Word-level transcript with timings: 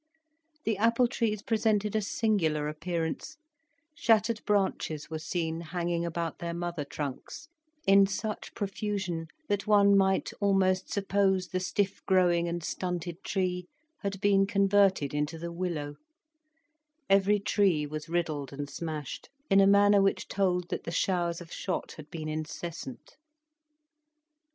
The 0.63 0.77
apple 0.79 1.05
trees 1.07 1.43
presented 1.43 1.95
a 1.95 2.01
singular 2.01 2.67
appearance; 2.67 3.37
shattered 3.95 4.43
branches 4.45 5.11
were 5.11 5.19
seen 5.19 5.61
hanging 5.61 6.05
about 6.07 6.39
their 6.39 6.55
mother 6.55 6.83
trunks 6.83 7.49
in 7.85 8.07
such 8.07 8.55
profusion 8.55 9.27
that 9.47 9.67
one 9.67 9.95
might 9.95 10.33
almost 10.39 10.89
suppose 10.89 11.49
the 11.49 11.59
stiff 11.59 12.03
growing 12.07 12.47
and 12.47 12.63
stunted 12.63 13.23
tree 13.23 13.67
had 13.99 14.19
been 14.21 14.47
converted 14.47 15.13
into 15.13 15.37
the 15.37 15.51
willow: 15.51 15.97
every 17.07 17.39
tree 17.39 17.85
was 17.85 18.09
riddled 18.09 18.51
and 18.51 18.71
smashed 18.71 19.29
in 19.51 19.59
a 19.61 19.67
manner 19.67 20.01
which 20.01 20.27
told 20.27 20.69
that 20.71 20.83
the 20.83 20.89
showers 20.91 21.41
of 21.41 21.51
shot 21.53 21.91
had 21.91 22.09
been 22.09 22.27
incessant. 22.27 23.17